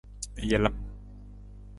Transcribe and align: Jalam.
Jalam. 0.49 0.73